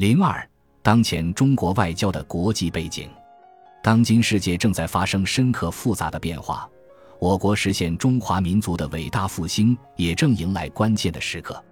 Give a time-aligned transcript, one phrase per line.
[0.00, 0.48] 零二，
[0.80, 3.10] 当前中国外交的国际背景。
[3.82, 6.66] 当今世界正在发生深刻复杂的变化，
[7.18, 11.62] 我国实现中华民族的伟大复兴也正迎来关键的时刻。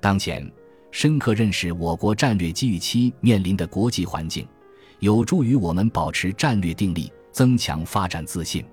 [0.00, 0.50] 当前，
[0.90, 4.44] 深刻认识我国战略机遇期面临的国际环境，
[4.98, 8.64] 有助于我们保持战略定力，增强发展自信。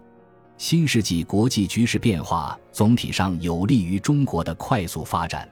[0.58, 5.48] 新世纪国际局势变化总体上有利于中国的快速发展。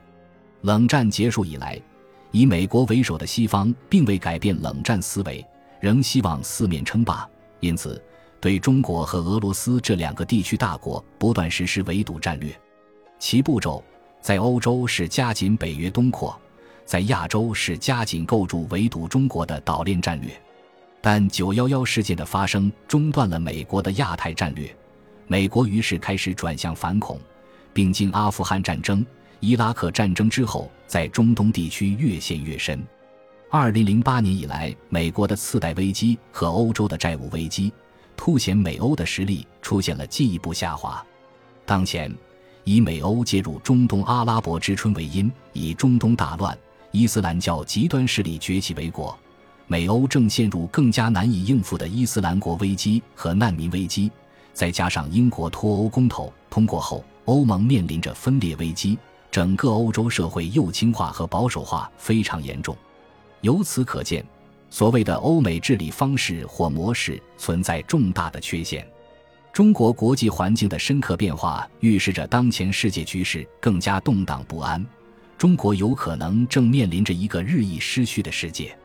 [0.61, 1.79] 冷战结束以来。
[2.34, 5.45] 以美国为首的西方并未改变冷战思维，
[5.80, 8.03] 仍希望四面称霸，因此
[8.41, 12.52] 对中国和俄罗斯这两个地区大国不断实施围堵战略。
[13.20, 13.84] 其步骤
[14.20, 16.35] 在欧洲是加紧北约东扩，
[16.85, 20.31] 在亚洲是加紧构筑围堵中国的岛链战略。
[21.02, 24.76] 但九幺幺事件的发生中断了美国的亚太战略，
[25.27, 27.21] 美国于是开始转向反恐，
[27.73, 29.05] 并经阿富汗战争。
[29.43, 32.81] 伊拉克战争之后，在中东地区越陷越深。
[33.49, 37.70] 二零零八年以来，美国的次贷危机和欧洲的债务危机，
[38.15, 41.05] 凸显美欧的实力出现了进一步下滑。
[41.65, 42.09] 当前，
[42.63, 46.57] 以美欧介入中东阿拉伯之春为因，以中东大乱、
[46.91, 49.13] 伊斯兰教极端势力崛起为果，
[49.68, 54.09] 美欧正陷入更加难以应付的伊斯兰国危机和难民危机。
[54.53, 58.98] 再加上英国脱欧公投通过后，欧盟面临着分裂危机。
[59.34, 62.77] 整个欧洲社会右倾化和保守化非常严重，
[63.41, 64.23] 由此可见，
[64.69, 68.88] 所谓的欧美治理方式或模式存在重大的缺陷。
[69.51, 74.85] 中国国际环境的深刻变化预示着当前世界局势更加动荡不安，
[75.35, 78.78] 中国有可能正面临着一个日益失序的世界。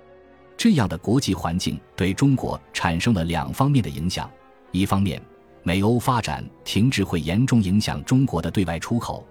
[0.56, 4.30] 这样的国际环境对中国产生了两方面的影响：
[4.72, 5.20] 一方面，
[5.62, 9.22] 美欧发展停滞会严重影响中国的对外出口。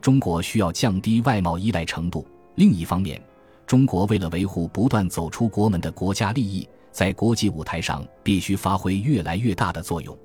[0.00, 2.26] 中国需要降低外贸依赖程度。
[2.54, 3.20] 另一方面，
[3.66, 10.16] 中国为了维护不断走出国门的国家利益，在国际舞台上必须发挥越来越大的作用。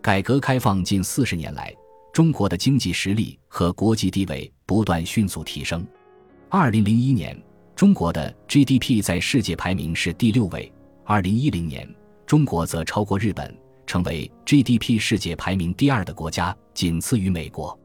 [0.00, 1.74] 改革开放近四十年来，
[2.12, 5.86] 中国的经济实力和国际地位不断迅速提升。
[6.48, 7.40] 二零零一年，
[7.76, 10.72] 中国的 GDP 在世界排名是第六位；
[11.04, 11.88] 二零一零年，
[12.26, 13.54] 中国则超过日本，
[13.86, 17.78] 成为 GDP 世界排名第二的国家，仅次于美国。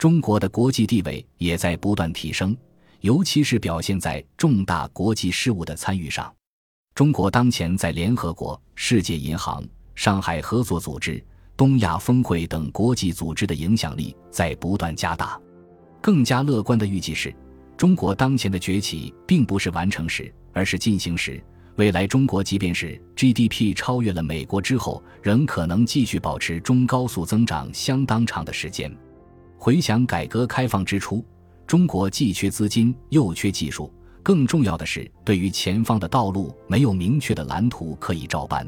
[0.00, 2.56] 中国的国际地位也在不断提升，
[3.02, 6.34] 尤其是表现在重大国际事务的参与上。
[6.94, 9.62] 中国当前在联合国、世界银行、
[9.94, 11.22] 上海合作组织、
[11.54, 15.38] 东亚峰会等国际组织的影响力在不断加大。
[16.00, 17.30] 更加乐观的预计是，
[17.76, 21.44] 中国当前的崛起并不是完成时，而是进行时。
[21.76, 28.90] 未来，中国即便是 GDP 超越了美国之后，仍可能继续保持中高速增长相当长的时间。
[29.62, 31.22] 回想改革开放之初，
[31.66, 38.66] 中国既缺资金又缺技术，更重要的是，对于前方的道路没有明确的蓝图可以照搬。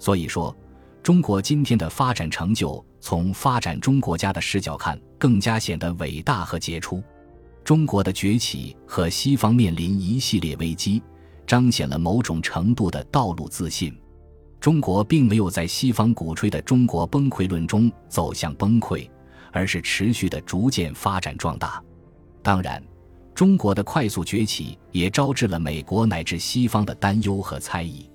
[0.00, 0.52] 所以说，
[1.00, 7.00] 中国今天的发展成就，从发展中国家的视角看，更加显得伟大和杰出。
[7.62, 11.00] 中国的崛起和西方面临一系列危机，
[11.46, 13.96] 彰显了某种程度的道路自信。
[14.58, 19.08] 中国并没有在西方鼓吹的“中国崩溃论”中走向崩溃。
[19.56, 21.82] 而是持续的逐渐发展壮大。
[22.42, 22.82] 当然，
[23.34, 28.06] 中国的快速崛起也招致了美国乃至西方的担忧和猜疑。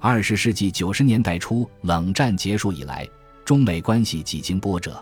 [0.00, 3.08] 二十世纪九十年代初，冷战结束以来，
[3.44, 5.00] 中美关系几经波折。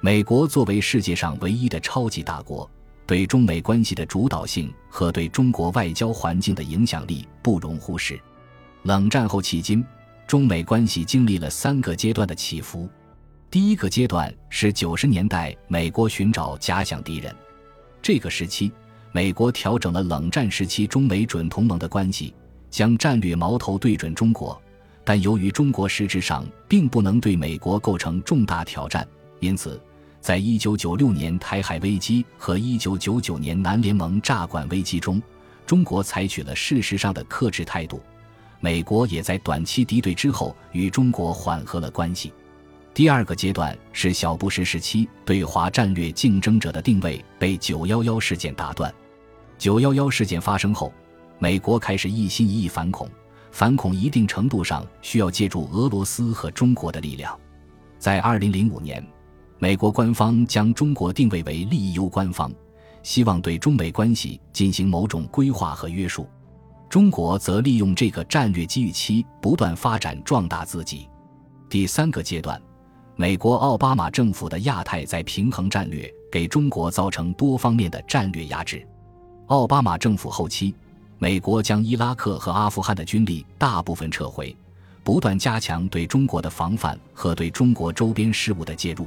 [0.00, 2.70] 美国作为世界上唯一的超级大国，
[3.04, 8.20] 对中美关系的主导性和对中国外交环境的影响力不容忽视。
[8.84, 9.84] 冷战后迄今，
[10.28, 12.88] 中美关系经历了三个阶段的起伏。
[13.50, 17.34] 第一个阶段是九十年代，美国寻找假想敌人。
[18.02, 18.70] 这个时期，
[19.10, 22.34] 美国调整了冷战时期中美准同盟的关系，
[22.68, 24.60] 将战略矛头对准中国。
[25.02, 29.08] 但由于中国实质上并不能对美国构成重大挑战，
[29.40, 29.80] 因此，
[30.20, 35.22] 在一九九六年台海危机和一九九九年南联盟炸管危机中，
[35.64, 38.02] 中国采取了事实上的克制态度。
[38.60, 42.30] 美国也在短期敌对之后与中国缓和了关系。
[42.98, 48.92] 第二个阶段是小布什时期对华战略竞争者的定位被九幺幺事件打断。
[49.56, 50.92] 九幺幺事件发生后，
[51.38, 53.08] 美国开始一心一意反恐，
[53.52, 57.38] 反恐一定程度上需要借助俄罗斯和中国的力量。
[58.00, 59.06] 在二零零五年，
[59.60, 62.52] 美国官方将中国定位为利益攸关方，
[63.04, 66.28] 希望对中美关系进行某种规划和约束。
[66.88, 71.08] 中国则利用这个战略机遇期不断发展壮大自己。
[71.68, 72.60] 第三个阶段。
[73.20, 78.86] 美国奥巴马政府的亚太再平衡战略给中国造成多方面的战略压制。
[79.48, 80.72] 奥巴马政府后期，
[81.18, 84.56] 美国将伊拉克和阿富汗的军力大部分撤回，
[85.02, 89.04] 不断加强对中国的防范和对中国周边事务的介入。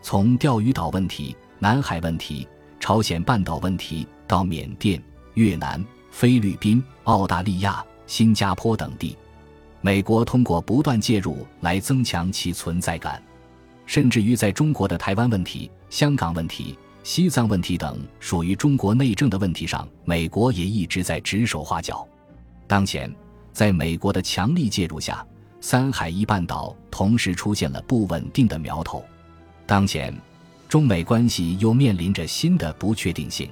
[0.00, 2.46] 从钓鱼岛问题、南海问题、
[2.78, 5.02] 朝鲜半岛问题到缅甸、
[5.34, 9.18] 越南、菲律宾、澳大利亚、新加坡等地，
[9.80, 13.20] 美国通过不断介入来增强其存在感。
[13.90, 22.06] 甚至于在中国的台湾问题、香港问题、西藏问题等属于中国内政的问题上，美国也一直在指手画脚。
[22.68, 23.12] 当前，
[23.52, 25.26] 在美国的强力介入下，
[25.60, 29.04] 三海一半岛同时出现了不稳定的苗头。
[29.66, 30.16] 当前，
[30.68, 33.50] 中美关系又面临着新的不确定性。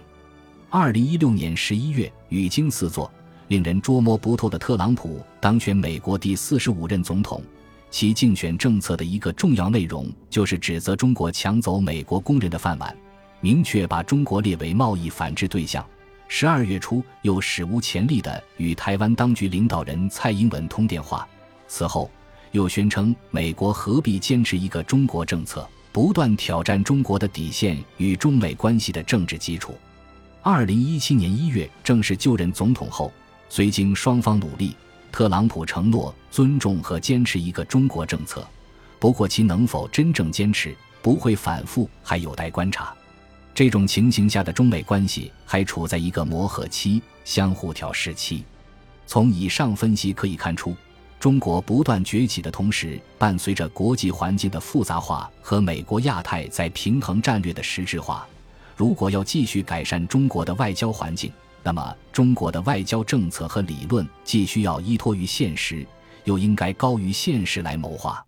[0.70, 3.10] 二零一六年十一月，语惊四座、
[3.48, 7.42] 令人捉摸不透的特朗普当选美国第四十五任总统。
[7.90, 12.94] 其竞选政策的一个重要内容就是指责中国抢走美国工人的饭碗，
[13.40, 15.84] 明确把中国列为贸易反制对象。
[16.28, 21.26] 十二月初又史无前例地与台湾当局领导人蔡英文通电话，
[21.66, 22.10] 此后
[22.52, 29.74] 又宣称美国何必坚持一个中国政策，不断挑战中国的底线与中美关系的政治基础。
[30.42, 33.10] 二零一七年一月正式就任总统后，
[33.48, 34.76] 虽经双方努力。
[35.10, 38.46] 特朗普承诺尊重和坚持一个中国政策，
[38.98, 42.94] 不过其能否真正坚持、不会反复，还有待观察。
[43.54, 48.44] 这种情形下的中美关系还处在一个磨合期、相互调试期。
[49.06, 50.76] 从以上分析可以看出，
[51.18, 58.24] 中国不断崛起的同时，伴随着国际环境的复杂化和美国亚太在平衡战略的实质化。
[58.76, 61.32] 如果要继续改善中国的外交环境，
[61.68, 65.86] 那么，中国的外交政策和理论既需要依托于现实，
[66.24, 68.24] 又应该高于现实来谋划。